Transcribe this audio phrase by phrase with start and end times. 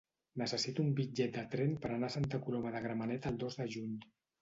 [0.41, 3.73] Necessito un bitllet de tren per anar a Santa Coloma de Gramenet el dos de
[3.79, 3.99] juny.